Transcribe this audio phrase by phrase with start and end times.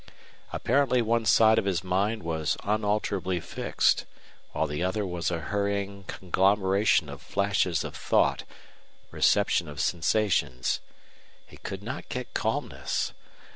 [0.51, 4.07] Apparently one side of his mind was unalterably fixed,
[4.51, 8.43] while the other was a hurrying conglomeration of flashes of thought,
[9.11, 10.81] reception of sensations.
[11.45, 13.13] He could not get calmness.